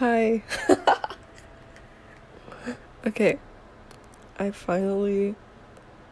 Hi. 0.00 0.42
okay. 3.06 3.38
I 4.38 4.50
finally 4.50 5.34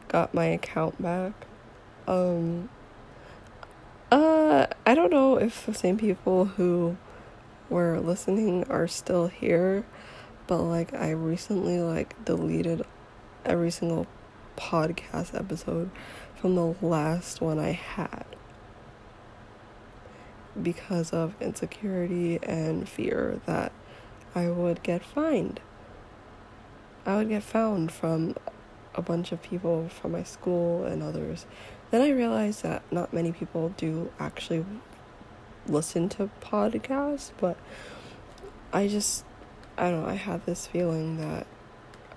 got 0.08 0.34
my 0.34 0.44
account 0.44 1.00
back. 1.00 1.32
Um 2.06 2.68
uh 4.12 4.66
I 4.84 4.94
don't 4.94 5.10
know 5.10 5.38
if 5.38 5.64
the 5.64 5.72
same 5.72 5.96
people 5.96 6.44
who 6.44 6.98
were 7.70 7.98
listening 7.98 8.64
are 8.64 8.86
still 8.86 9.28
here, 9.28 9.86
but 10.46 10.58
like 10.58 10.92
I 10.92 11.12
recently 11.12 11.80
like 11.80 12.22
deleted 12.26 12.82
every 13.46 13.70
single 13.70 14.06
podcast 14.58 15.34
episode 15.34 15.90
from 16.36 16.56
the 16.56 16.74
last 16.82 17.40
one 17.40 17.58
I 17.58 17.72
had 17.72 18.26
because 20.62 21.12
of 21.12 21.34
insecurity 21.40 22.38
and 22.42 22.86
fear 22.86 23.40
that 23.46 23.72
I 24.34 24.48
would 24.48 24.82
get 24.82 25.04
fined. 25.04 25.60
I 27.06 27.16
would 27.16 27.28
get 27.28 27.42
found 27.42 27.90
from 27.92 28.36
a 28.94 29.02
bunch 29.02 29.32
of 29.32 29.42
people 29.42 29.88
from 29.88 30.12
my 30.12 30.22
school 30.22 30.84
and 30.84 31.02
others. 31.02 31.46
Then 31.90 32.02
I 32.02 32.10
realized 32.10 32.62
that 32.62 32.82
not 32.92 33.12
many 33.12 33.32
people 33.32 33.72
do 33.76 34.12
actually 34.18 34.64
listen 35.66 36.08
to 36.10 36.30
podcasts, 36.40 37.32
but 37.38 37.56
I 38.72 38.88
just, 38.88 39.24
I 39.76 39.90
don't 39.90 40.02
know, 40.02 40.08
I 40.08 40.14
had 40.14 40.44
this 40.44 40.66
feeling 40.66 41.18
that 41.18 41.46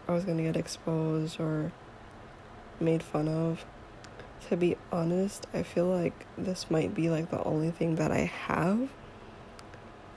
I 0.07 0.11
was 0.11 0.25
gonna 0.25 0.43
get 0.43 0.57
exposed 0.57 1.39
or 1.39 1.71
made 2.79 3.03
fun 3.03 3.27
of 3.27 3.65
to 4.49 4.57
be 4.57 4.75
honest, 4.91 5.47
I 5.53 5.63
feel 5.63 5.85
like 5.85 6.25
this 6.37 6.69
might 6.69 6.93
be 6.93 7.09
like 7.09 7.29
the 7.29 7.41
only 7.43 7.71
thing 7.71 7.95
that 7.95 8.11
I 8.11 8.31
have 8.47 8.89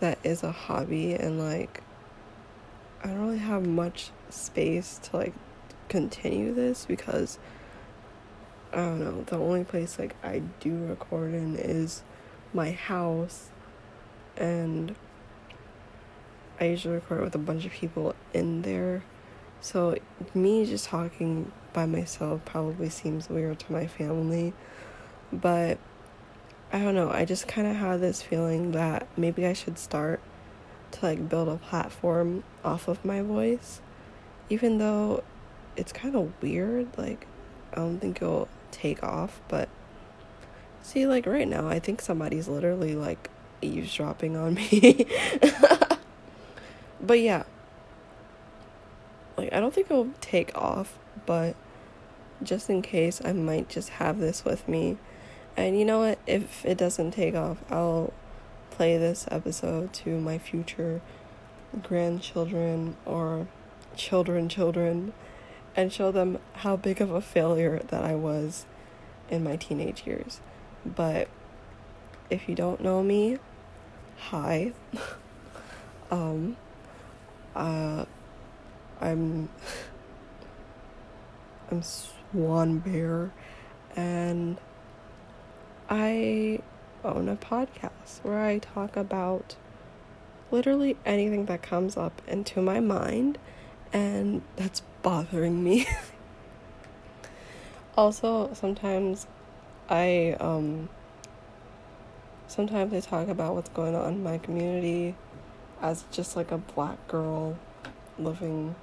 that 0.00 0.18
is 0.24 0.42
a 0.42 0.50
hobby 0.50 1.14
and 1.14 1.38
like 1.38 1.83
I 3.04 3.08
don't 3.08 3.20
really 3.20 3.38
have 3.38 3.66
much 3.66 4.10
space 4.30 4.98
to 5.04 5.16
like 5.18 5.34
continue 5.90 6.54
this 6.54 6.86
because 6.86 7.38
I 8.72 8.76
don't 8.76 9.00
know, 9.00 9.22
the 9.22 9.36
only 9.36 9.62
place 9.62 9.98
like 9.98 10.16
I 10.24 10.40
do 10.58 10.74
record 10.86 11.34
in 11.34 11.54
is 11.56 12.02
my 12.54 12.72
house 12.72 13.50
and 14.38 14.96
I 16.58 16.64
usually 16.64 16.94
record 16.94 17.20
with 17.20 17.34
a 17.34 17.38
bunch 17.38 17.66
of 17.66 17.72
people 17.72 18.14
in 18.32 18.62
there. 18.62 19.04
So 19.60 19.96
me 20.32 20.64
just 20.64 20.86
talking 20.86 21.52
by 21.74 21.84
myself 21.84 22.42
probably 22.46 22.88
seems 22.88 23.28
weird 23.28 23.58
to 23.60 23.72
my 23.72 23.86
family. 23.86 24.54
But 25.30 25.78
I 26.72 26.78
don't 26.78 26.94
know, 26.94 27.10
I 27.10 27.26
just 27.26 27.46
kind 27.48 27.66
of 27.66 27.76
had 27.76 28.00
this 28.00 28.22
feeling 28.22 28.72
that 28.72 29.06
maybe 29.16 29.46
I 29.46 29.52
should 29.52 29.78
start 29.78 30.20
to 30.94 31.06
like 31.06 31.28
build 31.28 31.48
a 31.48 31.56
platform 31.56 32.44
off 32.64 32.88
of 32.88 33.04
my 33.04 33.22
voice. 33.22 33.80
Even 34.48 34.78
though 34.78 35.22
it's 35.76 35.92
kind 35.92 36.14
of 36.14 36.32
weird, 36.42 36.88
like 36.96 37.26
I 37.72 37.76
don't 37.76 37.98
think 37.98 38.22
it'll 38.22 38.48
take 38.70 39.02
off, 39.02 39.40
but 39.48 39.68
see 40.82 41.06
like 41.06 41.26
right 41.26 41.48
now 41.48 41.68
I 41.68 41.78
think 41.78 42.00
somebody's 42.00 42.48
literally 42.48 42.94
like 42.94 43.30
eavesdropping 43.62 44.36
on 44.36 44.54
me. 44.72 45.06
but 47.00 47.20
yeah. 47.20 47.44
Like 49.36 49.52
I 49.52 49.60
don't 49.60 49.74
think 49.74 49.90
it'll 49.90 50.12
take 50.20 50.56
off, 50.56 50.98
but 51.26 51.56
just 52.42 52.68
in 52.68 52.82
case, 52.82 53.20
I 53.24 53.32
might 53.32 53.68
just 53.68 53.90
have 53.90 54.18
this 54.18 54.44
with 54.44 54.68
me. 54.68 54.98
And 55.56 55.78
you 55.78 55.84
know 55.84 56.00
what? 56.00 56.18
If 56.26 56.64
it 56.64 56.76
doesn't 56.78 57.12
take 57.12 57.34
off, 57.34 57.58
I'll 57.70 58.12
play 58.74 58.98
this 58.98 59.24
episode 59.30 59.92
to 59.92 60.18
my 60.18 60.36
future 60.36 61.00
grandchildren 61.80 62.96
or 63.06 63.46
children, 63.94 64.48
children, 64.48 65.12
and 65.76 65.92
show 65.92 66.10
them 66.10 66.38
how 66.54 66.74
big 66.74 67.00
of 67.00 67.12
a 67.12 67.20
failure 67.20 67.80
that 67.86 68.04
I 68.04 68.16
was 68.16 68.66
in 69.30 69.44
my 69.44 69.54
teenage 69.54 70.04
years. 70.04 70.40
But 70.84 71.28
if 72.30 72.48
you 72.48 72.56
don't 72.56 72.80
know 72.80 73.00
me, 73.04 73.38
hi. 74.18 74.72
um, 76.10 76.56
uh, 77.54 78.04
I'm. 79.00 79.48
I'm 81.70 81.82
Swan 81.82 82.78
Bear, 82.80 83.32
and 83.96 84.58
I 85.88 86.60
own 87.04 87.28
a 87.28 87.36
podcast 87.36 88.22
where 88.22 88.40
I 88.40 88.58
talk 88.58 88.96
about 88.96 89.56
literally 90.50 90.96
anything 91.04 91.46
that 91.46 91.62
comes 91.62 91.96
up 91.96 92.22
into 92.26 92.60
my 92.60 92.80
mind 92.80 93.38
and 93.92 94.42
that's 94.56 94.82
bothering 95.02 95.62
me. 95.62 95.86
also, 97.96 98.52
sometimes 98.54 99.26
I 99.88 100.36
um 100.40 100.88
sometimes 102.46 102.92
I 102.92 103.00
talk 103.00 103.28
about 103.28 103.54
what's 103.54 103.70
going 103.70 103.94
on 103.94 104.14
in 104.14 104.22
my 104.22 104.38
community 104.38 105.14
as 105.82 106.04
just 106.10 106.36
like 106.36 106.50
a 106.50 106.58
black 106.58 107.06
girl 107.08 107.58
living 108.18 108.74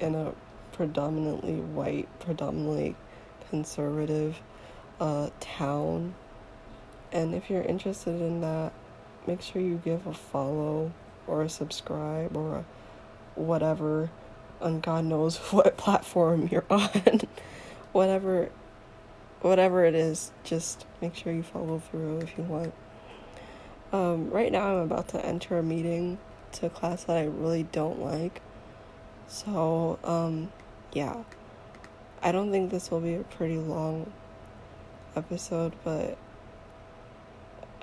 in 0.00 0.14
a 0.14 0.32
predominantly 0.72 1.56
white, 1.56 2.08
predominantly 2.20 2.96
conservative 3.50 4.40
uh, 5.00 5.30
town. 5.40 6.14
And 7.14 7.34
if 7.34 7.48
you're 7.48 7.62
interested 7.62 8.20
in 8.20 8.42
that, 8.42 8.72
make 9.26 9.40
sure 9.40 9.62
you 9.62 9.80
give 9.82 10.06
a 10.06 10.12
follow 10.12 10.92
or 11.26 11.42
a 11.42 11.48
subscribe 11.48 12.36
or 12.36 12.56
a 12.56 12.64
whatever 13.40 14.10
on 14.60 14.80
God 14.80 15.06
knows 15.06 15.36
what 15.52 15.78
platform 15.78 16.48
you're 16.50 16.66
on. 16.68 17.22
whatever 17.92 18.50
whatever 19.40 19.84
it 19.84 19.94
is, 19.94 20.32
just 20.42 20.86
make 21.02 21.14
sure 21.14 21.30
you 21.32 21.42
follow 21.42 21.78
through 21.78 22.18
if 22.20 22.36
you 22.36 22.44
want. 22.44 22.72
Um, 23.92 24.30
right 24.30 24.50
now, 24.50 24.78
I'm 24.78 24.84
about 24.84 25.08
to 25.08 25.24
enter 25.24 25.58
a 25.58 25.62
meeting 25.62 26.18
to 26.52 26.66
a 26.66 26.70
class 26.70 27.04
that 27.04 27.18
I 27.18 27.24
really 27.24 27.64
don't 27.64 28.00
like. 28.00 28.40
So, 29.28 29.98
um, 30.02 30.50
yeah. 30.94 31.24
I 32.22 32.32
don't 32.32 32.50
think 32.50 32.70
this 32.70 32.90
will 32.90 33.00
be 33.00 33.14
a 33.16 33.22
pretty 33.22 33.58
long 33.58 34.10
episode, 35.14 35.74
but 35.84 36.16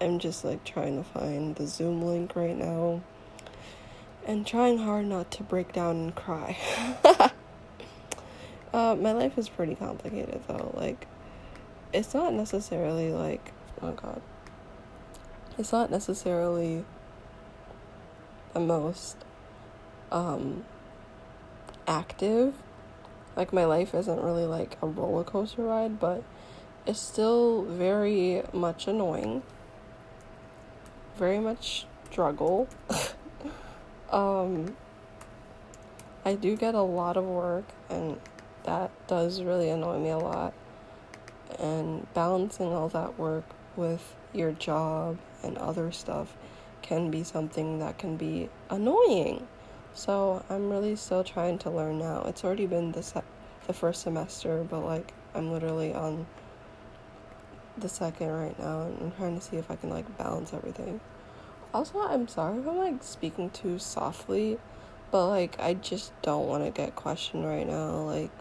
I'm 0.01 0.19
just 0.19 0.43
like 0.43 0.63
trying 0.63 0.97
to 0.97 1.03
find 1.03 1.55
the 1.55 1.67
Zoom 1.67 2.01
link 2.01 2.35
right 2.35 2.57
now 2.57 3.01
and 4.25 4.45
trying 4.45 4.79
hard 4.79 5.05
not 5.05 5.31
to 5.31 5.43
break 5.43 5.71
down 5.71 5.95
and 5.95 6.15
cry. 6.15 6.57
uh, 8.73 8.95
my 8.95 9.11
life 9.11 9.37
is 9.37 9.47
pretty 9.47 9.75
complicated 9.75 10.41
though. 10.47 10.73
Like, 10.75 11.07
it's 11.93 12.13
not 12.13 12.33
necessarily 12.33 13.11
like, 13.11 13.51
oh 13.81 13.91
god, 13.91 14.21
it's 15.57 15.71
not 15.71 15.91
necessarily 15.91 16.83
the 18.53 18.59
most 18.59 19.17
um, 20.11 20.65
active 21.87 22.53
like 23.35 23.53
my 23.53 23.65
life 23.65 23.93
isn't 23.93 24.21
really 24.21 24.45
like 24.45 24.77
a 24.81 24.87
roller 24.87 25.23
coaster 25.23 25.63
ride, 25.63 25.99
but 25.99 26.23
it's 26.85 26.99
still 26.99 27.63
very 27.63 28.43
much 28.53 28.87
annoying. 28.87 29.43
Very 31.21 31.37
much 31.37 31.85
struggle. 32.09 32.67
um 34.11 34.75
I 36.25 36.33
do 36.33 36.57
get 36.57 36.73
a 36.73 36.81
lot 36.81 37.15
of 37.15 37.25
work 37.25 37.65
and 37.91 38.19
that 38.63 38.89
does 39.05 39.43
really 39.43 39.69
annoy 39.69 39.99
me 39.99 40.09
a 40.09 40.17
lot. 40.17 40.55
And 41.59 42.11
balancing 42.15 42.73
all 42.73 42.89
that 42.89 43.19
work 43.19 43.43
with 43.75 44.15
your 44.33 44.51
job 44.53 45.19
and 45.43 45.59
other 45.59 45.91
stuff 45.91 46.35
can 46.81 47.11
be 47.11 47.23
something 47.23 47.77
that 47.77 47.99
can 47.99 48.17
be 48.17 48.49
annoying. 48.71 49.45
So 49.93 50.43
I'm 50.49 50.71
really 50.71 50.95
still 50.95 51.23
trying 51.23 51.59
to 51.59 51.69
learn 51.69 51.99
now. 51.99 52.23
It's 52.25 52.43
already 52.43 52.65
been 52.65 52.93
the 52.93 53.03
se- 53.03 53.29
the 53.67 53.73
first 53.73 54.01
semester, 54.01 54.65
but 54.67 54.79
like 54.79 55.13
I'm 55.35 55.51
literally 55.51 55.93
on 55.93 56.25
the 57.77 57.89
second 57.89 58.29
right 58.29 58.57
now, 58.59 58.83
and 58.83 58.97
I'm 59.01 59.11
trying 59.13 59.39
to 59.39 59.41
see 59.41 59.57
if 59.57 59.69
I 59.71 59.75
can 59.75 59.89
like 59.89 60.17
balance 60.17 60.53
everything. 60.53 60.99
Also, 61.73 61.99
I'm 61.99 62.27
sorry 62.27 62.59
if 62.59 62.67
I'm 62.67 62.77
like 62.77 63.03
speaking 63.03 63.49
too 63.49 63.79
softly, 63.79 64.57
but 65.11 65.27
like 65.27 65.59
I 65.59 65.73
just 65.73 66.11
don't 66.21 66.47
want 66.47 66.65
to 66.65 66.71
get 66.71 66.95
questioned 66.95 67.45
right 67.45 67.67
now. 67.67 68.01
Like 68.01 68.31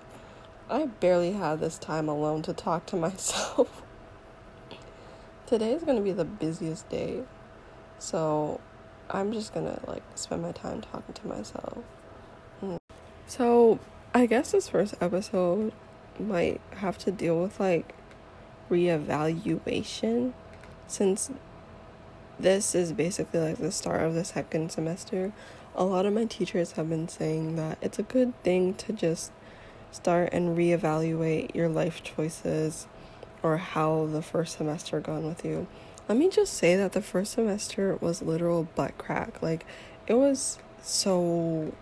I 0.69 0.87
barely 0.87 1.33
have 1.33 1.61
this 1.61 1.79
time 1.79 2.09
alone 2.09 2.43
to 2.43 2.53
talk 2.53 2.87
to 2.87 2.97
myself. 3.07 3.83
Today 5.47 5.73
is 5.73 5.83
gonna 5.83 6.01
be 6.01 6.13
the 6.13 6.25
busiest 6.25 6.89
day, 6.89 7.23
so 7.99 8.61
I'm 9.09 9.33
just 9.33 9.53
gonna 9.53 9.81
like 9.87 10.03
spend 10.15 10.43
my 10.43 10.53
time 10.53 10.81
talking 10.81 11.15
to 11.15 11.27
myself. 11.27 11.79
Mm. 12.63 12.79
So, 13.27 13.81
I 14.15 14.27
guess 14.27 14.53
this 14.53 14.69
first 14.69 14.95
episode 15.01 15.73
might 16.19 16.61
have 16.77 16.99
to 16.99 17.11
deal 17.11 17.41
with 17.41 17.59
like 17.59 17.95
reevaluation 18.71 20.33
since 20.87 21.31
this 22.39 22.75
is 22.75 22.93
basically 22.93 23.41
like 23.41 23.59
the 23.59 23.71
start 23.71 24.03
of 24.03 24.15
the 24.15 24.25
second 24.25 24.73
semester, 24.73 25.33
a 25.75 25.85
lot 25.85 26.07
of 26.07 26.13
my 26.13 26.25
teachers 26.25 26.73
have 26.73 26.89
been 26.89 27.09
saying 27.09 27.57
that 27.57 27.79
it's 27.81 27.99
a 27.99 28.03
good 28.03 28.41
thing 28.43 28.75
to 28.75 28.93
just 28.93 29.31
start 29.93 30.31
and 30.33 30.57
reevaluate 30.57 31.55
your 31.55 31.69
life 31.69 32.03
choices 32.03 32.87
or 33.43 33.57
how 33.57 34.07
the 34.07 34.23
first 34.23 34.59
semester 34.59 35.01
gone 35.01 35.27
with 35.27 35.45
you. 35.45 35.67
Let 36.09 36.19
me 36.19 36.29
just 36.29 36.55
say 36.55 36.77
that 36.77 36.93
the 36.93 37.03
first 37.03 37.33
semester 37.33 37.97
was 38.01 38.23
literal 38.23 38.65
butt 38.75 38.99
crack. 38.99 39.43
Like 39.43 39.65
it 40.07 40.15
was 40.15 40.59
so 40.83 41.73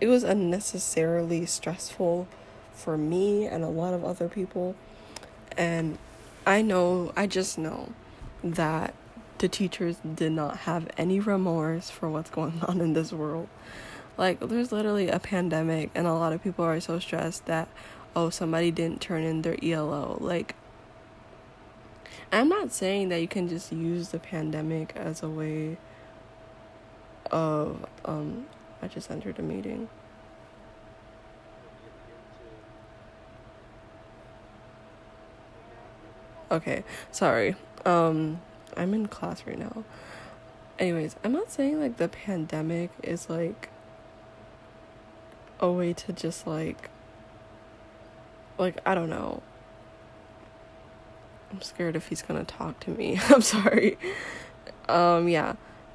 it 0.00 0.06
was 0.06 0.24
unnecessarily 0.24 1.46
stressful 1.46 2.26
for 2.72 2.96
me 2.96 3.46
and 3.46 3.62
a 3.62 3.68
lot 3.68 3.94
of 3.94 4.04
other 4.04 4.28
people. 4.28 4.74
And 5.56 5.98
I 6.46 6.62
know, 6.62 7.12
I 7.16 7.26
just 7.26 7.58
know 7.58 7.92
that 8.42 8.94
the 9.38 9.48
teachers 9.48 9.96
did 10.14 10.32
not 10.32 10.58
have 10.58 10.88
any 10.96 11.20
remorse 11.20 11.90
for 11.90 12.08
what's 12.08 12.30
going 12.30 12.60
on 12.68 12.80
in 12.80 12.92
this 12.92 13.12
world. 13.12 13.48
Like, 14.16 14.40
there's 14.40 14.72
literally 14.72 15.08
a 15.08 15.18
pandemic, 15.18 15.90
and 15.94 16.06
a 16.06 16.12
lot 16.12 16.32
of 16.32 16.42
people 16.42 16.64
are 16.64 16.80
so 16.80 16.98
stressed 16.98 17.46
that, 17.46 17.68
oh, 18.14 18.30
somebody 18.30 18.70
didn't 18.70 19.00
turn 19.00 19.24
in 19.24 19.42
their 19.42 19.56
ELO. 19.62 20.18
Like, 20.20 20.54
I'm 22.30 22.48
not 22.48 22.72
saying 22.72 23.08
that 23.08 23.20
you 23.20 23.28
can 23.28 23.48
just 23.48 23.72
use 23.72 24.08
the 24.08 24.18
pandemic 24.18 24.92
as 24.96 25.22
a 25.22 25.28
way 25.28 25.76
of, 27.30 27.86
um, 28.04 28.46
I 28.80 28.88
just 28.88 29.10
entered 29.10 29.38
a 29.38 29.42
meeting. 29.42 29.88
Okay, 36.52 36.84
sorry. 37.10 37.56
Um, 37.86 38.42
I'm 38.76 38.92
in 38.92 39.08
class 39.08 39.44
right 39.46 39.58
now. 39.58 39.84
Anyways, 40.78 41.16
I'm 41.24 41.32
not 41.32 41.50
saying 41.50 41.80
like 41.80 41.96
the 41.96 42.08
pandemic 42.08 42.90
is 43.02 43.30
like 43.30 43.70
a 45.60 45.72
way 45.72 45.94
to 45.94 46.12
just 46.12 46.46
like 46.46 46.90
like 48.58 48.76
I 48.84 48.94
don't 48.94 49.08
know. 49.08 49.42
I'm 51.50 51.62
scared 51.62 51.96
if 51.96 52.08
he's 52.08 52.20
gonna 52.20 52.44
talk 52.44 52.80
to 52.80 52.90
me. 52.90 53.18
I'm 53.30 53.40
sorry. 53.40 53.96
Um 54.90 55.28
yeah. 55.28 55.54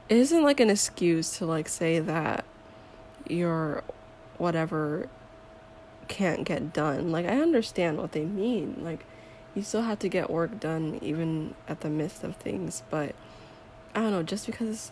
It 0.10 0.18
isn't 0.18 0.42
like 0.42 0.60
an 0.60 0.72
excuse 0.72 1.38
to 1.38 1.46
like 1.46 1.70
say 1.70 2.00
that 2.00 2.46
your 3.30 3.84
whatever 4.40 5.08
can't 6.08 6.46
get 6.46 6.74
done. 6.74 7.12
Like 7.12 7.28
I 7.28 7.42
understand 7.42 8.00
what 8.00 8.14
they 8.14 8.26
mean. 8.26 8.80
Like 8.82 9.06
you 9.58 9.64
still 9.64 9.82
have 9.82 9.98
to 9.98 10.08
get 10.08 10.30
work 10.30 10.60
done 10.60 11.00
even 11.02 11.56
at 11.68 11.82
the 11.82 11.90
midst 11.90 12.24
of 12.24 12.36
things, 12.36 12.84
but 12.92 13.16
I 13.96 14.02
don't 14.02 14.12
know, 14.12 14.22
just 14.22 14.46
because 14.46 14.92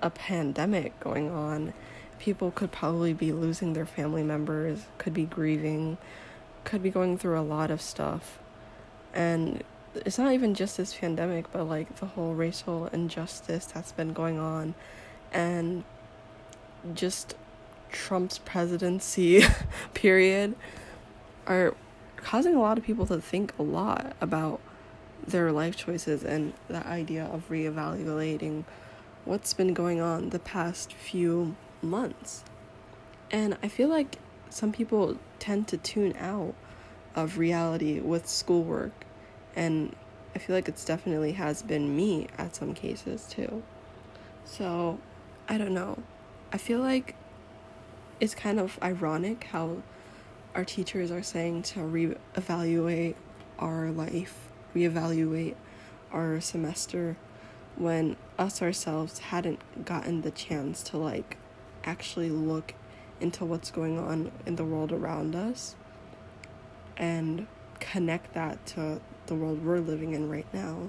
a 0.00 0.08
pandemic 0.08 0.98
going 1.00 1.30
on, 1.30 1.74
people 2.18 2.50
could 2.50 2.72
probably 2.72 3.12
be 3.12 3.30
losing 3.30 3.74
their 3.74 3.84
family 3.84 4.22
members, 4.22 4.86
could 4.96 5.12
be 5.12 5.24
grieving, 5.24 5.98
could 6.64 6.82
be 6.82 6.88
going 6.88 7.18
through 7.18 7.38
a 7.38 7.42
lot 7.42 7.70
of 7.70 7.82
stuff. 7.82 8.38
And 9.12 9.62
it's 9.94 10.18
not 10.18 10.32
even 10.32 10.54
just 10.54 10.78
this 10.78 10.94
pandemic, 10.94 11.52
but 11.52 11.64
like 11.64 11.96
the 11.96 12.06
whole 12.06 12.32
racial 12.32 12.86
injustice 12.86 13.66
that's 13.66 13.92
been 13.92 14.14
going 14.14 14.38
on 14.38 14.74
and 15.30 15.84
just 16.94 17.34
Trump's 17.92 18.38
presidency 18.38 19.44
period 19.94 20.54
are 21.46 21.74
causing 22.26 22.56
a 22.56 22.60
lot 22.60 22.76
of 22.76 22.82
people 22.82 23.06
to 23.06 23.20
think 23.20 23.52
a 23.56 23.62
lot 23.62 24.16
about 24.20 24.60
their 25.28 25.52
life 25.52 25.76
choices 25.76 26.24
and 26.24 26.52
the 26.66 26.84
idea 26.84 27.24
of 27.26 27.48
reevaluating 27.48 28.64
what's 29.24 29.54
been 29.54 29.72
going 29.72 30.00
on 30.00 30.30
the 30.30 30.38
past 30.40 30.92
few 30.92 31.54
months. 31.80 32.42
And 33.30 33.56
I 33.62 33.68
feel 33.68 33.88
like 33.88 34.18
some 34.50 34.72
people 34.72 35.16
tend 35.38 35.68
to 35.68 35.76
tune 35.76 36.16
out 36.18 36.56
of 37.14 37.38
reality 37.38 38.00
with 38.00 38.26
schoolwork 38.26 39.06
and 39.54 39.94
I 40.34 40.40
feel 40.40 40.56
like 40.56 40.68
it's 40.68 40.84
definitely 40.84 41.30
has 41.34 41.62
been 41.62 41.94
me 41.94 42.26
at 42.36 42.56
some 42.56 42.74
cases 42.74 43.28
too. 43.28 43.62
So, 44.44 44.98
I 45.48 45.58
don't 45.58 45.74
know. 45.74 46.02
I 46.52 46.58
feel 46.58 46.80
like 46.80 47.14
it's 48.18 48.34
kind 48.34 48.58
of 48.58 48.80
ironic 48.82 49.44
how 49.44 49.82
our 50.56 50.64
teachers 50.64 51.10
are 51.10 51.22
saying 51.22 51.62
to 51.62 51.80
reevaluate 51.80 53.14
our 53.58 53.90
life, 53.90 54.48
reevaluate 54.74 55.54
our 56.10 56.40
semester 56.40 57.16
when 57.76 58.16
us 58.38 58.62
ourselves 58.62 59.18
hadn't 59.18 59.84
gotten 59.84 60.22
the 60.22 60.30
chance 60.30 60.82
to 60.82 60.96
like 60.96 61.36
actually 61.84 62.30
look 62.30 62.72
into 63.20 63.44
what's 63.44 63.70
going 63.70 63.98
on 63.98 64.32
in 64.46 64.56
the 64.56 64.64
world 64.64 64.92
around 64.92 65.36
us 65.36 65.76
and 66.96 67.46
connect 67.78 68.32
that 68.32 68.64
to 68.64 68.98
the 69.26 69.34
world 69.34 69.62
we're 69.62 69.78
living 69.78 70.14
in 70.14 70.30
right 70.30 70.46
now. 70.54 70.88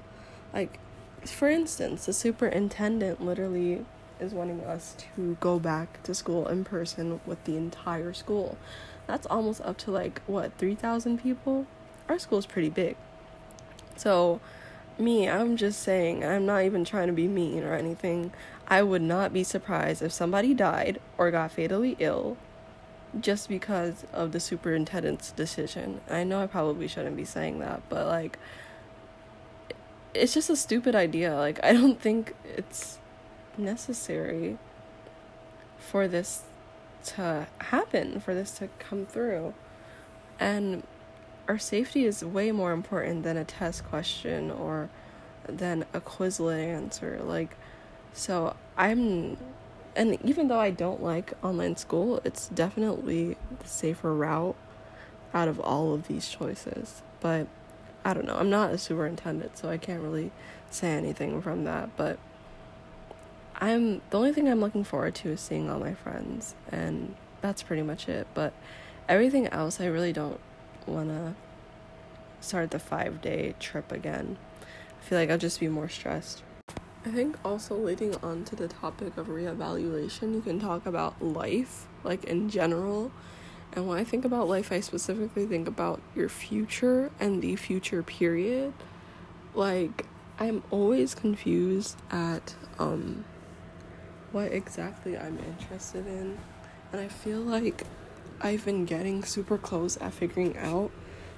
Like, 0.54 0.80
for 1.26 1.50
instance, 1.50 2.06
the 2.06 2.14
superintendent 2.14 3.22
literally 3.22 3.86
is 4.18 4.34
wanting 4.34 4.62
us 4.62 4.96
to 5.16 5.36
go 5.42 5.60
back 5.60 6.02
to 6.04 6.14
school 6.14 6.48
in 6.48 6.64
person 6.64 7.20
with 7.26 7.44
the 7.44 7.58
entire 7.58 8.14
school. 8.14 8.58
That's 9.08 9.26
almost 9.28 9.62
up 9.62 9.78
to 9.80 9.92
like, 9.92 10.22
what, 10.28 10.58
3,000 10.58 11.22
people? 11.22 11.66
Our 12.10 12.20
school's 12.20 12.46
pretty 12.46 12.70
big. 12.70 12.96
So, 13.96 14.40
me, 15.00 15.30
I'm 15.30 15.58
just 15.58 15.82
saying, 15.82 16.24
I'm 16.24 16.46
not 16.46 16.64
even 16.64 16.84
trying 16.86 17.08
to 17.08 17.14
be 17.14 17.28
mean 17.28 17.64
or 17.64 17.74
anything. 17.74 18.32
I 18.68 18.84
would 18.84 19.02
not 19.02 19.34
be 19.34 19.44
surprised 19.44 20.02
if 20.02 20.12
somebody 20.12 20.54
died 20.54 21.00
or 21.18 21.32
got 21.32 21.52
fatally 21.52 21.96
ill 22.00 22.38
just 23.20 23.48
because 23.48 24.06
of 24.12 24.32
the 24.34 24.40
superintendent's 24.40 25.32
decision. 25.32 26.02
I 26.10 26.24
know 26.24 26.42
I 26.42 26.48
probably 26.48 26.88
shouldn't 26.88 27.16
be 27.16 27.26
saying 27.26 27.60
that, 27.60 27.82
but 27.90 28.08
like, 28.08 28.38
it's 30.14 30.34
just 30.34 30.50
a 30.50 30.56
stupid 30.56 30.96
idea. 30.96 31.36
Like, 31.36 31.64
I 31.64 31.74
don't 31.74 32.00
think 32.00 32.36
it's 32.44 33.00
necessary 33.58 34.58
for 35.78 36.08
this 36.08 36.44
to 37.16 37.48
happen, 37.60 38.20
for 38.20 38.34
this 38.34 38.52
to 38.60 38.70
come 38.80 39.06
through. 39.06 39.54
And 40.40 40.84
our 41.48 41.58
safety 41.58 42.06
is 42.06 42.24
way 42.24 42.52
more 42.52 42.72
important 42.72 43.24
than 43.24 43.38
a 43.38 43.46
test 43.46 43.86
question 43.86 44.52
or 44.52 44.90
than 45.48 45.86
a 45.94 46.02
Quizlet 46.02 46.60
answer. 46.60 47.20
Like, 47.24 47.56
so 48.14 48.56
I'm, 48.78 49.38
and 49.96 50.18
even 50.24 50.48
though 50.48 50.60
I 50.60 50.72
don't 50.72 51.02
like 51.02 51.34
online 51.44 51.78
school, 51.78 52.22
it's 52.24 52.50
definitely 52.50 53.38
the 53.60 53.68
safer 53.68 54.14
route 54.14 54.56
out 55.34 55.48
of 55.48 55.60
all 55.60 55.94
of 55.94 56.08
these 56.08 56.28
choices. 56.30 57.02
But 57.20 57.48
I 58.04 58.14
don't 58.14 58.26
know. 58.26 58.36
I'm 58.36 58.50
not 58.50 58.72
a 58.72 58.78
superintendent, 58.78 59.58
so 59.58 59.70
I 59.70 59.78
can't 59.78 60.02
really 60.02 60.32
say 60.70 60.90
anything 60.90 61.42
from 61.42 61.64
that. 61.64 61.90
But 61.98 62.20
I'm 63.60 64.02
the 64.12 64.18
only 64.18 64.34
thing 64.34 64.48
I'm 64.48 64.62
looking 64.62 64.84
forward 64.84 65.16
to 65.16 65.30
is 65.30 65.42
seeing 65.42 65.70
all 65.70 65.80
my 65.80 65.96
friends, 65.96 66.54
and 66.72 67.16
that's 67.42 67.64
pretty 67.64 67.82
much 67.82 68.08
it. 68.08 68.28
But 68.34 68.54
everything 69.10 69.48
else, 69.48 69.82
I 69.82 69.88
really 69.88 70.14
don't 70.14 70.40
want 70.86 71.10
to 71.10 71.36
start 72.40 72.72
the 72.72 72.80
five 72.80 73.22
day 73.22 73.56
trip 73.60 73.92
again. 73.92 74.38
I 74.62 75.04
feel 75.04 75.18
like 75.18 75.32
I'll 75.32 75.38
just 75.38 75.60
be 75.60 75.70
more 75.70 75.90
stressed. 75.90 76.44
I 77.06 77.10
think 77.10 77.38
also 77.44 77.76
leading 77.76 78.16
on 78.18 78.44
to 78.46 78.56
the 78.56 78.68
topic 78.68 79.18
of 79.18 79.28
reevaluation, 79.28 80.34
you 80.36 80.42
can 80.42 80.60
talk 80.60 80.86
about 80.86 81.22
life, 81.22 81.88
like 82.04 82.26
in 82.26 82.50
general. 82.50 83.12
And 83.74 83.88
when 83.88 83.98
I 83.98 84.04
think 84.04 84.26
about 84.26 84.48
life, 84.48 84.72
I 84.72 84.82
specifically 84.82 85.46
think 85.46 85.68
about 85.68 86.02
your 86.16 86.30
future 86.30 87.12
and 87.20 87.42
the 87.42 87.56
future 87.56 88.04
period. 88.04 88.74
Like, 89.54 90.06
I'm 90.40 90.64
always 90.70 91.16
confused 91.16 91.98
at 92.12 92.56
um, 92.78 93.24
what 94.32 94.52
exactly 94.52 95.18
I'm 95.18 95.38
interested 95.40 96.06
in. 96.08 96.38
And 96.92 97.02
I 97.02 97.08
feel 97.08 97.40
like 97.40 97.84
I've 98.42 98.66
been 98.66 98.86
getting 98.86 99.24
super 99.24 99.58
close 99.58 99.98
at 99.98 100.14
figuring 100.14 100.58
out 100.58 100.92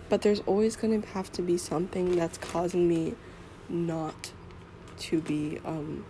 but 0.09 0.23
there's 0.23 0.41
always 0.41 0.75
going 0.75 1.01
to 1.01 1.07
have 1.09 1.31
to 1.33 1.41
be 1.41 1.57
something 1.57 2.15
that's 2.15 2.37
causing 2.39 2.87
me 2.87 3.13
not 3.69 4.31
to 4.97 5.21
be 5.21 5.59
um, 5.63 6.03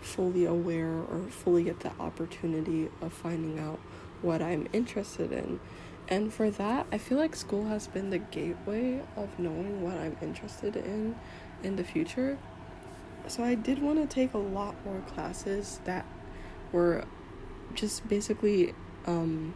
fully 0.00 0.46
aware 0.46 0.88
or 0.88 1.20
fully 1.28 1.64
get 1.64 1.80
the 1.80 1.92
opportunity 2.00 2.88
of 3.02 3.12
finding 3.12 3.58
out 3.58 3.78
what 4.22 4.40
I'm 4.40 4.66
interested 4.72 5.30
in. 5.30 5.60
And 6.08 6.32
for 6.32 6.50
that, 6.50 6.86
I 6.90 6.98
feel 6.98 7.18
like 7.18 7.36
school 7.36 7.66
has 7.66 7.86
been 7.86 8.10
the 8.10 8.18
gateway 8.18 9.02
of 9.16 9.38
knowing 9.38 9.82
what 9.82 9.98
I'm 9.98 10.16
interested 10.22 10.74
in 10.76 11.14
in 11.62 11.76
the 11.76 11.84
future. 11.84 12.38
So 13.28 13.44
I 13.44 13.54
did 13.54 13.80
want 13.80 13.98
to 13.98 14.06
take 14.06 14.34
a 14.34 14.38
lot 14.38 14.74
more 14.84 15.00
classes 15.00 15.80
that 15.84 16.04
were 16.72 17.04
just 17.74 18.06
basically 18.08 18.74
um, 19.06 19.54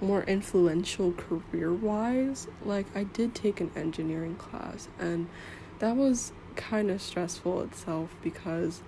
more 0.00 0.22
influential 0.24 1.12
career 1.12 1.72
wise, 1.72 2.48
like 2.64 2.86
I 2.96 3.04
did 3.04 3.34
take 3.34 3.60
an 3.60 3.70
engineering 3.76 4.36
class 4.36 4.88
and 4.98 5.28
that 5.78 5.96
was 5.96 6.32
kind 6.54 6.90
of 6.90 7.00
stressful 7.02 7.60
itself 7.62 8.14
because 8.22 8.82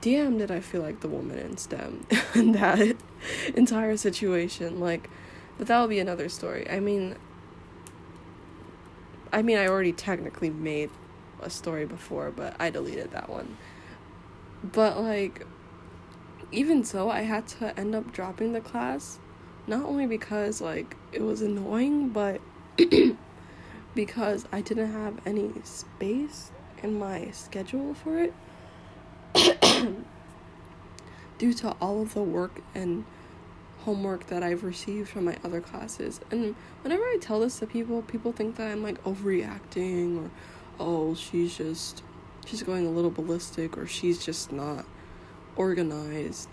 damn 0.00 0.38
did 0.38 0.50
I 0.50 0.60
feel 0.60 0.82
like 0.82 1.00
the 1.00 1.08
woman 1.08 1.38
in 1.38 1.56
STEM 1.56 2.06
in 2.34 2.52
that 2.52 2.96
entire 3.54 3.96
situation. 3.96 4.80
Like, 4.80 5.10
but 5.56 5.66
that 5.66 5.80
will 5.80 5.88
be 5.88 5.98
another 5.98 6.28
story. 6.28 6.68
I 6.70 6.80
mean, 6.80 7.16
I 9.32 9.42
mean, 9.42 9.58
I 9.58 9.66
already 9.66 9.92
technically 9.92 10.50
made 10.50 10.90
a 11.42 11.50
story 11.50 11.86
before, 11.86 12.30
but 12.30 12.56
I 12.58 12.70
deleted 12.70 13.10
that 13.12 13.28
one. 13.28 13.56
But 14.62 15.00
like, 15.00 15.46
even 16.50 16.84
so, 16.84 17.10
I 17.10 17.22
had 17.22 17.46
to 17.48 17.78
end 17.78 17.94
up 17.94 18.12
dropping 18.12 18.52
the 18.52 18.60
class, 18.60 19.18
not 19.66 19.84
only 19.84 20.06
because 20.06 20.60
like 20.60 20.96
it 21.12 21.22
was 21.22 21.42
annoying, 21.42 22.10
but 22.10 22.40
because 23.94 24.46
I 24.52 24.60
didn't 24.60 24.92
have 24.92 25.20
any 25.26 25.52
space 25.64 26.50
in 26.82 26.98
my 26.98 27.30
schedule 27.30 27.94
for 27.94 28.18
it 28.18 28.34
due 31.38 31.52
to 31.54 31.76
all 31.80 32.02
of 32.02 32.14
the 32.14 32.22
work 32.22 32.60
and 32.74 33.04
homework 33.84 34.26
that 34.26 34.42
I've 34.42 34.64
received 34.64 35.08
from 35.08 35.24
my 35.24 35.36
other 35.44 35.60
classes. 35.60 36.20
And 36.30 36.54
whenever 36.82 37.02
I 37.02 37.18
tell 37.20 37.40
this 37.40 37.58
to 37.60 37.66
people, 37.66 38.02
people 38.02 38.32
think 38.32 38.56
that 38.56 38.70
I'm 38.70 38.82
like 38.82 39.02
overreacting 39.04 40.24
or 40.24 40.30
oh, 40.78 41.14
she's 41.14 41.56
just 41.56 42.02
she's 42.46 42.62
going 42.62 42.86
a 42.86 42.90
little 42.90 43.10
ballistic 43.10 43.76
or 43.76 43.86
she's 43.86 44.24
just 44.24 44.52
not 44.52 44.84
organized. 45.56 46.48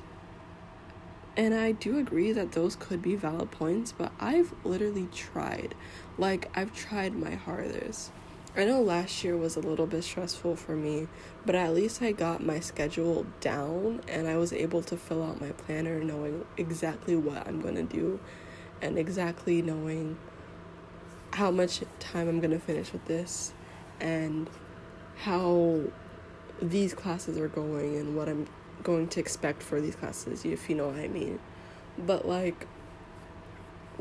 And 1.38 1.54
I 1.54 1.74
do 1.74 1.98
agree 1.98 2.32
that 2.32 2.54
those 2.54 2.76
could 2.76 3.02
be 3.02 3.16
valid 3.16 3.52
points, 3.52 3.92
but 3.92 4.12
I've 4.20 4.54
literally 4.64 5.08
tried. 5.14 5.76
Like, 6.18 6.50
I've 6.58 6.74
tried 6.74 7.14
my 7.14 7.36
hardest. 7.36 8.12
I 8.56 8.64
know 8.64 8.82
last 8.82 9.22
year 9.22 9.36
was 9.36 9.58
a 9.58 9.60
little 9.60 9.86
bit 9.86 10.06
stressful 10.06 10.56
for 10.56 10.78
me, 10.78 11.10
but 11.46 11.56
at 11.56 11.74
least 11.74 12.02
I 12.02 12.14
got 12.14 12.42
my 12.42 12.62
schedule 12.62 13.26
down 13.42 14.00
and 14.08 14.30
I 14.30 14.38
was 14.38 14.54
able 14.54 14.82
to 14.84 14.96
fill 14.96 15.24
out 15.24 15.42
my 15.42 15.50
planner 15.50 16.02
knowing 16.02 16.46
exactly 16.56 17.18
what 17.18 17.46
I'm 17.46 17.60
going 17.62 17.76
to 17.76 17.84
do 17.84 18.18
and 18.82 18.98
exactly 18.98 19.62
knowing 19.62 20.18
how 21.32 21.52
much 21.52 21.82
time 22.00 22.30
I'm 22.30 22.40
going 22.40 22.52
to 22.52 22.60
finish 22.60 22.94
with 22.94 23.04
this 23.06 23.52
and 24.00 24.50
how 25.18 25.82
these 26.62 26.94
classes 26.94 27.38
are 27.38 27.48
going 27.48 27.96
and 27.98 28.16
what 28.16 28.30
I'm 28.30 28.48
going 28.84 29.08
to 29.10 29.20
expect 29.20 29.64
for 29.64 29.82
these 29.82 29.96
classes, 29.96 30.46
if 30.46 30.70
you 30.70 30.76
know 30.76 30.88
what 30.88 31.00
I 31.00 31.08
mean. 31.08 31.40
But 31.98 32.28
like 32.28 32.68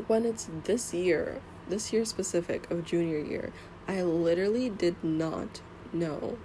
when 0.06 0.24
it's 0.24 0.48
this 0.64 0.92
year, 0.92 1.40
this 1.68 1.92
year 1.92 2.04
specific 2.04 2.70
of 2.70 2.84
junior 2.84 3.18
year, 3.18 3.52
I 3.86 4.02
literally 4.02 4.70
did 4.70 5.02
not 5.02 5.60
know 5.92 6.38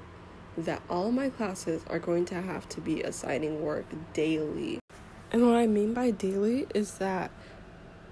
that 0.58 0.82
all 0.90 1.12
my 1.12 1.30
classes 1.30 1.84
are 1.90 2.00
going 2.00 2.26
to 2.26 2.42
have 2.42 2.68
to 2.70 2.82
be 2.82 3.02
assigning 3.02 3.62
work 3.62 3.86
daily. 4.14 4.80
And 5.32 5.46
what 5.46 5.56
I 5.56 5.68
mean 5.68 5.94
by 5.94 6.12
daily 6.12 6.68
is 6.74 6.98
that 6.98 7.32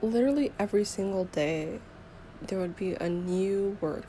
literally 0.01 0.51
every 0.59 0.83
single 0.83 1.25
day 1.25 1.79
there 2.41 2.59
would 2.59 2.75
be 2.75 2.93
a 2.93 3.09
new 3.09 3.77
work, 3.81 4.07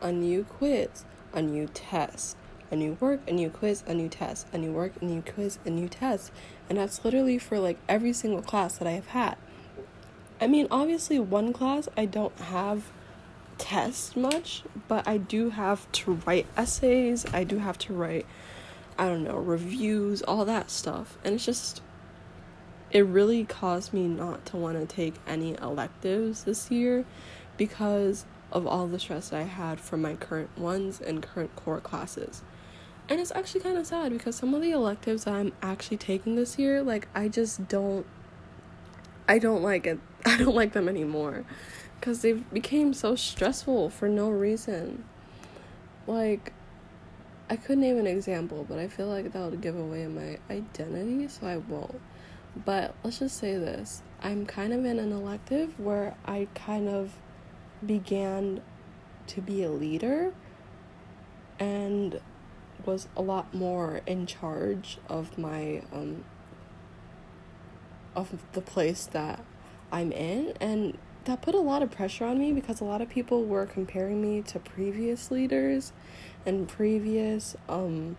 a 0.00 0.12
new 0.12 0.44
quiz, 0.44 1.04
a 1.32 1.42
new 1.42 1.68
test, 1.72 2.36
a 2.70 2.76
new 2.76 2.94
work, 3.00 3.20
a 3.26 3.32
new 3.32 3.50
quiz, 3.50 3.82
a 3.86 3.94
new 3.94 4.08
test, 4.08 4.46
a 4.52 4.58
new 4.58 4.72
work, 4.72 4.92
a 5.00 5.04
new 5.04 5.22
quiz, 5.22 5.58
a 5.64 5.70
new 5.70 5.88
test. 5.88 6.30
And 6.68 6.78
that's 6.78 7.04
literally 7.04 7.38
for 7.38 7.58
like 7.58 7.78
every 7.88 8.12
single 8.12 8.42
class 8.42 8.78
that 8.78 8.86
I 8.88 8.92
have 8.92 9.08
had. 9.08 9.36
I 10.40 10.46
mean, 10.46 10.68
obviously, 10.70 11.18
one 11.18 11.52
class 11.52 11.88
I 11.96 12.04
don't 12.04 12.38
have 12.38 12.92
test 13.58 14.16
much, 14.16 14.62
but 14.86 15.06
I 15.06 15.16
do 15.18 15.50
have 15.50 15.90
to 15.92 16.14
write 16.26 16.46
essays, 16.56 17.26
I 17.32 17.44
do 17.44 17.58
have 17.58 17.76
to 17.78 17.92
write, 17.92 18.26
I 18.96 19.08
don't 19.08 19.24
know, 19.24 19.36
reviews, 19.36 20.22
all 20.22 20.44
that 20.44 20.70
stuff. 20.70 21.18
And 21.24 21.34
it's 21.34 21.44
just, 21.44 21.82
it 22.90 23.04
really 23.04 23.44
caused 23.44 23.92
me 23.92 24.06
not 24.06 24.46
to 24.46 24.56
want 24.56 24.78
to 24.78 24.86
take 24.86 25.14
any 25.26 25.56
electives 25.60 26.44
this 26.44 26.70
year 26.70 27.04
because 27.56 28.24
of 28.52 28.66
all 28.66 28.86
the 28.86 28.98
stress 28.98 29.30
that 29.30 29.40
I 29.40 29.44
had 29.44 29.80
from 29.80 30.02
my 30.02 30.14
current 30.14 30.56
ones 30.58 31.00
and 31.00 31.22
current 31.22 31.54
core 31.56 31.80
classes. 31.80 32.42
And 33.08 33.20
it's 33.20 33.32
actually 33.32 33.60
kind 33.60 33.78
of 33.78 33.86
sad 33.86 34.12
because 34.12 34.36
some 34.36 34.54
of 34.54 34.60
the 34.60 34.70
electives 34.70 35.24
that 35.24 35.34
I'm 35.34 35.52
actually 35.62 35.96
taking 35.96 36.36
this 36.36 36.58
year, 36.58 36.82
like 36.82 37.08
I 37.14 37.28
just 37.28 37.68
don't 37.68 38.06
I 39.28 39.38
don't 39.38 39.62
like 39.62 39.86
it. 39.86 39.98
I 40.26 40.38
don't 40.38 40.54
like 40.54 40.72
them 40.72 40.88
anymore 40.88 41.44
cuz 42.00 42.22
they've 42.22 42.48
became 42.52 42.94
so 42.94 43.16
stressful 43.16 43.90
for 43.90 44.08
no 44.08 44.30
reason. 44.30 45.04
Like 46.06 46.52
I 47.50 47.56
could 47.56 47.78
name 47.78 47.98
an 47.98 48.06
example, 48.06 48.66
but 48.68 48.78
I 48.78 48.88
feel 48.88 49.06
like 49.06 49.32
that 49.32 49.50
would 49.50 49.62
give 49.62 49.78
away 49.78 50.06
my 50.06 50.38
identity, 50.50 51.28
so 51.28 51.46
I 51.46 51.56
won't. 51.56 51.98
But 52.64 52.94
let's 53.02 53.20
just 53.20 53.38
say 53.38 53.56
this. 53.56 54.02
I'm 54.20 54.44
kind 54.44 54.74
of 54.74 54.84
in 54.84 54.98
an 54.98 55.12
elective 55.12 55.78
where 55.80 56.14
I 56.26 56.48
kind 56.54 56.88
of 56.88 57.12
began 57.84 58.60
to 59.28 59.40
be 59.40 59.62
a 59.62 59.70
leader 59.70 60.32
and 61.58 62.20
was 62.84 63.08
a 63.16 63.22
lot 63.22 63.52
more 63.52 64.00
in 64.06 64.26
charge 64.26 64.98
of 65.08 65.36
my 65.36 65.82
um 65.92 66.24
of 68.16 68.42
the 68.52 68.60
place 68.60 69.06
that 69.06 69.44
I'm 69.92 70.10
in. 70.12 70.54
And 70.60 70.98
that 71.24 71.42
put 71.42 71.54
a 71.54 71.60
lot 71.60 71.82
of 71.82 71.90
pressure 71.90 72.24
on 72.24 72.38
me 72.38 72.52
because 72.52 72.80
a 72.80 72.84
lot 72.84 73.00
of 73.00 73.08
people 73.08 73.44
were 73.44 73.66
comparing 73.66 74.20
me 74.20 74.42
to 74.42 74.58
previous 74.58 75.30
leaders 75.30 75.92
and 76.46 76.68
previous 76.68 77.54
um 77.68 78.16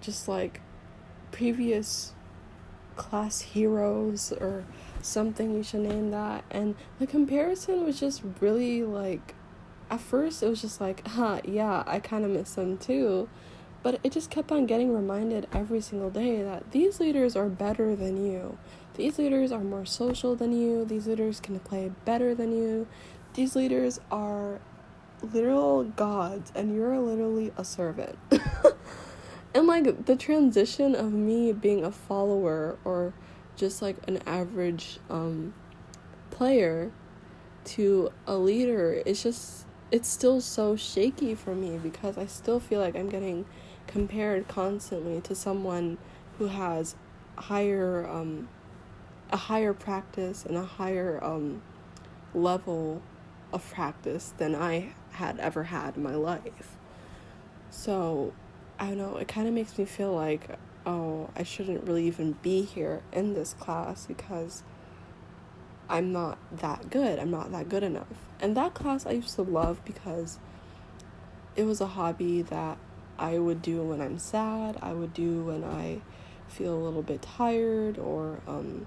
just 0.00 0.28
like 0.28 0.60
previous 1.32 2.12
class 2.96 3.40
heroes 3.40 4.32
or 4.32 4.64
something 5.04 5.54
you 5.54 5.62
should 5.62 5.80
name 5.80 6.10
that 6.10 6.44
and 6.50 6.74
the 6.98 7.06
comparison 7.06 7.84
was 7.84 8.00
just 8.00 8.22
really 8.40 8.82
like 8.82 9.34
at 9.90 10.00
first 10.00 10.42
it 10.42 10.48
was 10.48 10.60
just 10.60 10.80
like 10.80 11.06
huh 11.08 11.40
yeah 11.44 11.84
i 11.86 11.98
kind 11.98 12.24
of 12.24 12.30
miss 12.30 12.54
them 12.54 12.78
too 12.78 13.28
but 13.84 14.00
it 14.02 14.12
just 14.12 14.30
kept 14.30 14.50
on 14.50 14.64
getting 14.64 14.94
reminded 14.94 15.46
every 15.52 15.82
single 15.82 16.08
day 16.08 16.42
that 16.42 16.72
these 16.72 17.00
leaders 17.00 17.36
are 17.36 17.50
better 17.50 17.94
than 17.94 18.16
you. 18.26 18.56
These 18.94 19.18
leaders 19.18 19.52
are 19.52 19.60
more 19.60 19.84
social 19.84 20.34
than 20.34 20.58
you. 20.58 20.86
These 20.86 21.06
leaders 21.06 21.38
can 21.38 21.60
play 21.60 21.92
better 22.06 22.34
than 22.34 22.56
you. 22.56 22.86
These 23.34 23.54
leaders 23.54 24.00
are 24.10 24.58
literal 25.20 25.84
gods, 25.84 26.50
and 26.54 26.74
you're 26.74 26.98
literally 26.98 27.52
a 27.58 27.64
servant. 27.64 28.18
and 29.54 29.66
like 29.66 30.06
the 30.06 30.16
transition 30.16 30.94
of 30.94 31.12
me 31.12 31.52
being 31.52 31.84
a 31.84 31.92
follower 31.92 32.78
or 32.86 33.12
just 33.56 33.82
like 33.82 33.96
an 34.08 34.20
average 34.26 34.98
um, 35.10 35.54
player 36.30 36.90
to 37.64 38.12
a 38.26 38.36
leader, 38.36 39.02
it's 39.06 39.22
just, 39.22 39.66
it's 39.90 40.08
still 40.08 40.40
so 40.40 40.76
shaky 40.76 41.34
for 41.34 41.54
me 41.54 41.78
because 41.78 42.18
I 42.18 42.26
still 42.26 42.60
feel 42.60 42.80
like 42.80 42.96
I'm 42.96 43.08
getting 43.08 43.46
compared 43.86 44.48
constantly 44.48 45.20
to 45.22 45.34
someone 45.34 45.98
who 46.38 46.48
has 46.48 46.96
higher 47.36 48.06
um, 48.08 48.48
a 49.30 49.36
higher 49.36 49.72
practice 49.72 50.44
and 50.44 50.56
a 50.56 50.64
higher 50.64 51.22
um, 51.22 51.62
level 52.34 53.02
of 53.52 53.68
practice 53.72 54.32
than 54.38 54.54
I 54.54 54.92
had 55.10 55.38
ever 55.38 55.64
had 55.64 55.96
in 55.96 56.02
my 56.02 56.14
life. 56.14 56.76
So, 57.70 58.32
I 58.78 58.88
don't 58.88 58.98
know, 58.98 59.16
it 59.16 59.28
kind 59.28 59.48
of 59.48 59.54
makes 59.54 59.76
me 59.78 59.84
feel 59.84 60.12
like, 60.14 60.48
oh, 60.86 61.30
I 61.36 61.42
shouldn't 61.42 61.84
really 61.84 62.06
even 62.06 62.32
be 62.42 62.62
here 62.62 63.02
in 63.12 63.34
this 63.34 63.54
class 63.54 64.06
because 64.06 64.62
I'm 65.88 66.12
not 66.12 66.38
that 66.52 66.90
good. 66.90 67.18
I'm 67.18 67.30
not 67.30 67.50
that 67.52 67.68
good 67.68 67.82
enough. 67.82 68.06
And 68.40 68.56
that 68.56 68.74
class 68.74 69.06
I 69.06 69.12
used 69.12 69.34
to 69.36 69.42
love 69.42 69.84
because 69.84 70.38
it 71.56 71.64
was 71.64 71.80
a 71.80 71.86
hobby 71.86 72.42
that 72.42 72.78
I 73.18 73.38
would 73.38 73.62
do 73.62 73.82
when 73.82 74.00
I'm 74.00 74.18
sad, 74.18 74.76
I 74.82 74.92
would 74.92 75.14
do 75.14 75.44
when 75.44 75.62
I 75.62 76.00
feel 76.48 76.74
a 76.74 76.82
little 76.82 77.02
bit 77.02 77.22
tired 77.22 77.98
or 77.98 78.40
um, 78.46 78.86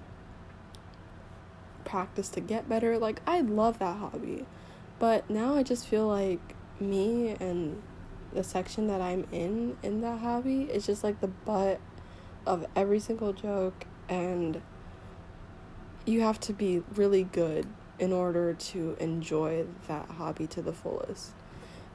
practice 1.84 2.28
to 2.30 2.40
get 2.40 2.68
better. 2.68 2.98
Like, 2.98 3.20
I 3.26 3.40
love 3.40 3.78
that 3.78 3.96
hobby. 3.96 4.44
But 4.98 5.28
now 5.30 5.54
I 5.54 5.62
just 5.62 5.86
feel 5.86 6.06
like 6.06 6.40
me 6.80 7.36
and 7.40 7.82
the 8.32 8.44
section 8.44 8.88
that 8.88 9.00
I'm 9.00 9.26
in 9.32 9.76
in 9.82 10.00
that 10.02 10.20
hobby 10.20 10.62
is 10.64 10.84
just 10.84 11.02
like 11.02 11.20
the 11.20 11.28
butt 11.28 11.80
of 12.48 12.66
every 12.74 12.98
single 12.98 13.32
joke, 13.32 13.84
and 14.08 14.62
you 16.06 16.22
have 16.22 16.40
to 16.40 16.54
be 16.54 16.82
really 16.94 17.24
good 17.24 17.66
in 17.98 18.12
order 18.12 18.54
to 18.54 18.96
enjoy 18.98 19.66
that 19.86 20.08
hobby 20.08 20.46
to 20.46 20.62
the 20.62 20.72
fullest. 20.72 21.32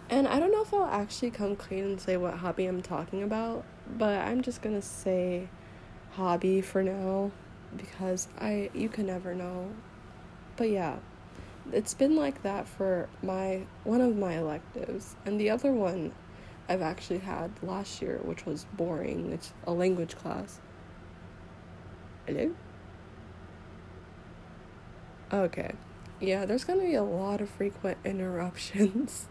And 0.10 0.27
I 0.27 0.39
don't 0.39 0.51
know 0.51 0.62
if 0.62 0.74
I'll 0.74 0.86
actually 0.86 1.31
come 1.31 1.55
clean 1.55 1.86
and 1.86 2.00
say 2.00 2.17
what 2.17 2.36
hobby 2.36 2.67
I'm 2.67 2.83
talking 2.83 3.24
about, 3.24 3.65
but 3.98 4.19
I'm 4.19 4.41
just 4.41 4.62
gonna 4.62 4.81
say 4.81 5.50
hobby 6.12 6.62
for 6.62 6.83
now 6.83 7.31
because 7.75 8.27
I 8.39 8.69
you 8.75 8.89
can 8.89 9.07
never 9.07 9.33
know. 9.33 9.72
But 10.55 10.69
yeah, 10.69 10.98
it's 11.72 11.95
been 11.95 12.15
like 12.15 12.43
that 12.43 12.67
for 12.67 13.10
my 13.24 13.63
one 13.86 14.01
of 14.01 14.15
my 14.15 14.38
electives, 14.38 15.15
and 15.25 15.39
the 15.39 15.50
other 15.50 15.72
one 15.72 16.12
I've 16.67 16.82
actually 16.82 17.20
had 17.20 17.51
last 17.62 18.01
year, 18.01 18.20
which 18.24 18.46
was 18.46 18.65
boring. 18.74 19.32
It's 19.32 19.53
a 19.65 19.74
language 19.74 20.15
class. 20.15 20.60
Hello? 22.25 22.55
Okay. 25.32 25.74
Yeah, 26.20 26.46
there's 26.46 26.63
gonna 26.63 26.84
be 26.84 26.96
a 26.96 27.03
lot 27.03 27.41
of 27.41 27.50
frequent 27.50 27.98
interruptions. 28.05 29.27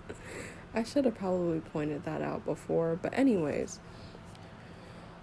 I 0.75 0.83
should 0.83 1.05
have 1.05 1.15
probably 1.15 1.61
pointed 1.61 2.05
that 2.05 2.23
out 2.23 2.45
before, 2.45 2.99
but 3.01 3.17
anyways. 3.17 3.79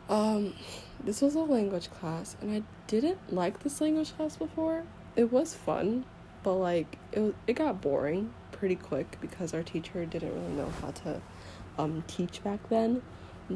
Um, 0.10 0.56
this 1.04 1.22
was 1.22 1.36
a 1.36 1.42
language 1.42 1.92
class, 1.92 2.36
and 2.42 2.52
I 2.52 2.64
didn't 2.88 3.32
like 3.32 3.60
this 3.60 3.80
language 3.80 4.16
class 4.18 4.38
before. 4.38 4.84
It 5.16 5.32
was 5.32 5.54
fun, 5.54 6.06
but 6.42 6.56
like 6.56 6.98
it 7.12 7.36
it 7.46 7.54
got 7.54 7.82
boring 7.82 8.34
pretty 8.52 8.76
quick 8.76 9.18
because 9.22 9.54
our 9.54 9.64
teacher 9.64 10.06
didn't 10.06 10.34
really 10.34 10.54
know 10.54 10.70
how 10.82 10.92
to 10.92 11.22
um 11.80 12.04
teach 12.08 12.44
back 12.44 12.68
then. 12.70 13.02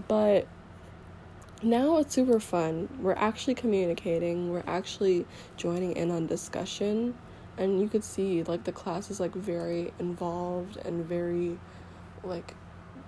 But 0.07 0.47
now 1.61 1.97
it's 1.97 2.13
super 2.13 2.39
fun. 2.39 2.89
We're 2.99 3.13
actually 3.13 3.55
communicating. 3.55 4.51
We're 4.51 4.63
actually 4.65 5.25
joining 5.57 5.93
in 5.93 6.09
on 6.09 6.25
discussion, 6.25 7.15
and 7.57 7.79
you 7.81 7.87
could 7.87 8.03
see 8.03 8.43
like 8.43 8.63
the 8.63 8.71
class 8.71 9.11
is 9.11 9.19
like 9.19 9.35
very 9.35 9.93
involved 9.99 10.77
and 10.77 11.05
very 11.05 11.59
like 12.23 12.55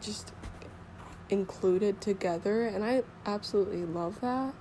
just 0.02 0.34
included 1.30 2.00
together 2.02 2.68
and 2.68 2.84
I 2.84 3.04
absolutely 3.26 3.86
love 3.86 4.22
that. 4.22 4.54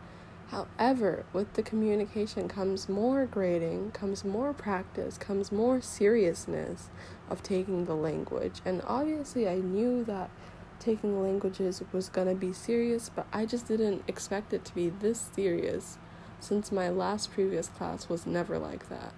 However, 0.48 1.24
with 1.32 1.54
the 1.54 1.62
communication 1.62 2.48
comes 2.48 2.88
more 2.88 3.26
grading, 3.26 3.90
comes 3.90 4.24
more 4.24 4.52
practice, 4.52 5.18
comes 5.18 5.50
more 5.50 5.80
seriousness 5.80 6.90
of 7.30 7.42
taking 7.42 7.84
the 7.84 7.94
language. 7.94 8.60
And 8.64 8.82
obviously, 8.86 9.48
I 9.48 9.56
knew 9.56 10.04
that 10.04 10.30
taking 10.78 11.22
languages 11.22 11.82
was 11.92 12.08
to 12.28 12.34
be 12.34 12.52
serious, 12.52 13.10
but 13.14 13.26
I 13.32 13.46
just 13.46 13.68
didn't 13.68 14.02
expect 14.06 14.52
it 14.52 14.64
to 14.66 14.74
be 14.74 14.90
this 14.90 15.20
serious 15.34 15.98
since 16.40 16.70
my 16.70 16.88
last 16.90 17.32
previous 17.32 17.68
class 17.68 18.08
was 18.08 18.26
never 18.26 18.58
like 18.58 18.88
that. 18.88 19.14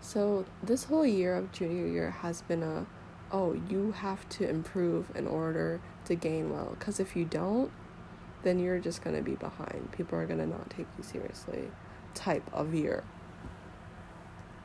So, 0.00 0.44
this 0.62 0.84
whole 0.84 1.06
year 1.06 1.34
of 1.34 1.50
junior 1.50 1.86
year 1.86 2.10
has 2.10 2.42
been 2.42 2.62
a 2.62 2.86
oh, 3.34 3.60
you 3.68 3.90
have 3.90 4.28
to 4.28 4.48
improve 4.48 5.10
in 5.16 5.26
order 5.26 5.80
to 6.04 6.14
gain 6.14 6.50
well. 6.50 6.76
Because 6.78 7.00
if 7.00 7.16
you 7.16 7.24
don't, 7.24 7.70
then 8.44 8.60
you're 8.60 8.78
just 8.78 9.02
to 9.16 9.22
be 9.22 9.34
behind. 9.34 9.90
People 9.90 10.18
are 10.18 10.26
to 10.38 10.46
not 10.46 10.70
take 10.70 10.86
you 10.96 11.02
seriously 11.02 11.64
type 12.14 12.48
of 12.52 12.74
year. 12.74 13.02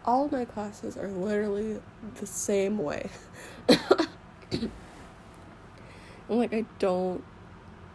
All 0.05 0.29
my 0.29 0.45
classes 0.45 0.97
are 0.97 1.07
literally 1.07 1.79
the 2.15 2.25
same 2.25 2.77
way. 2.77 3.09
and 4.49 4.69
like 6.29 6.53
I 6.53 6.65
don't 6.79 7.23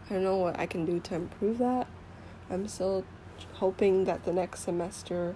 I 0.09 0.15
don't 0.15 0.25
know 0.25 0.37
what 0.37 0.59
I 0.59 0.67
can 0.67 0.85
do 0.85 1.01
to 1.01 1.15
improve 1.15 1.59
that. 1.59 1.87
I'm 2.51 2.69
still 2.69 3.05
hoping 3.55 4.05
that 4.05 4.25
the 4.25 4.33
next 4.33 4.61
semester 4.61 5.35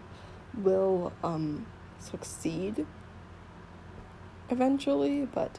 will 0.56 1.12
um 1.22 1.66
succeed 1.98 2.86
eventually, 4.50 5.26
but 5.26 5.58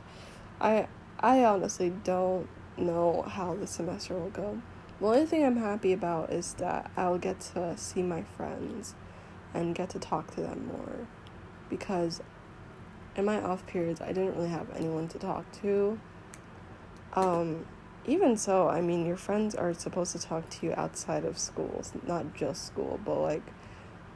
I 0.62 0.88
I 1.20 1.44
honestly 1.44 1.90
don't 2.04 2.48
know 2.78 3.24
how 3.24 3.56
the 3.56 3.68
semester 3.68 4.14
will 4.14 4.30
go. 4.30 4.62
The 5.00 5.06
only 5.06 5.26
thing 5.26 5.46
I'm 5.46 5.58
happy 5.58 5.94
about 5.94 6.32
is 6.32 6.54
that 6.56 6.92
I'll 6.96 7.18
get 7.18 7.40
to 7.54 7.78
see 7.78 8.02
my 8.02 8.24
friends 8.24 8.96
and 9.54 9.76
get 9.76 9.90
to 9.90 10.00
talk 10.00 10.34
to 10.36 10.42
them 10.42 10.68
more 10.68 11.08
because 11.70 12.22
in 13.16 13.26
my 13.26 13.42
off 13.42 13.66
periods 13.68 14.02
I 14.02 14.08
didn't 14.08 14.36
really 14.36 14.50
have 14.50 14.68
anyone 14.76 15.08
to 15.10 15.20
talk 15.20 15.52
to. 15.62 16.00
Um 17.14 17.66
even 18.06 18.38
so, 18.38 18.70
I 18.70 18.82
mean 18.82 19.06
your 19.06 19.18
friends 19.18 19.56
are 19.56 19.74
supposed 19.74 20.12
to 20.14 20.20
talk 20.20 20.50
to 20.50 20.66
you 20.66 20.74
outside 20.76 21.26
of 21.26 21.38
school, 21.38 21.84
not 22.06 22.36
just 22.36 22.66
school, 22.66 23.00
but 23.04 23.20
like 23.20 23.44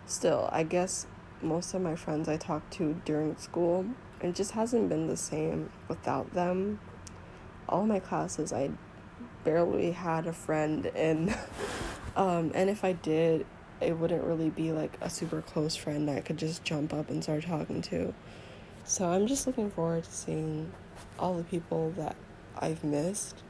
still, 0.05 0.49
I 0.51 0.63
guess 0.63 1.07
most 1.41 1.73
of 1.73 1.81
my 1.81 1.95
friends 1.95 2.29
I 2.29 2.37
talk 2.37 2.69
to 2.71 3.01
during 3.05 3.35
school 3.37 3.85
it 4.23 4.35
just 4.35 4.51
hasn't 4.51 4.87
been 4.87 5.07
the 5.07 5.17
same 5.17 5.69
without 5.89 6.33
them. 6.33 6.79
All 7.67 7.85
my 7.85 7.99
classes, 7.99 8.53
I 8.53 8.71
barely 9.43 9.91
had 9.91 10.25
a 10.25 10.33
friend 10.33 10.85
in. 10.85 11.35
um, 12.15 12.51
and 12.55 12.69
if 12.69 12.85
I 12.85 12.93
did, 12.93 13.45
it 13.83 13.97
wouldn't 13.97 14.23
really 14.23 14.49
be 14.49 14.71
like 14.71 14.97
a 15.01 15.09
super 15.09 15.41
close 15.41 15.75
friend 15.75 16.07
that 16.07 16.17
I 16.17 16.21
could 16.21 16.37
just 16.37 16.63
jump 16.63 16.93
up 16.93 17.09
and 17.09 17.23
start 17.23 17.43
talking 17.43 17.81
to. 17.83 18.13
So 18.85 19.07
I'm 19.07 19.27
just 19.27 19.47
looking 19.47 19.71
forward 19.71 20.03
to 20.03 20.11
seeing 20.11 20.71
all 21.17 21.35
the 21.35 21.43
people 21.43 21.91
that 21.97 22.15
I've 22.57 22.83
missed. 22.83 23.43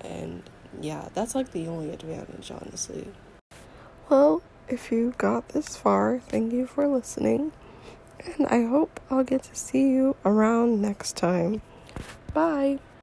And 0.00 0.42
yeah, 0.80 1.08
that's 1.14 1.34
like 1.34 1.52
the 1.52 1.66
only 1.68 1.90
advantage, 1.90 2.50
honestly. 2.50 3.06
Well, 4.08 4.42
if 4.68 4.90
you 4.90 5.14
got 5.18 5.50
this 5.50 5.76
far, 5.76 6.20
thank 6.20 6.52
you 6.52 6.66
for 6.66 6.86
listening 6.88 7.52
and 8.24 8.46
I 8.46 8.64
hope 8.64 9.00
I'll 9.10 9.24
get 9.24 9.44
to 9.44 9.54
see 9.54 9.90
you 9.90 10.16
around 10.24 10.80
next 10.80 11.16
time. 11.16 11.62
Bye. 12.32 12.78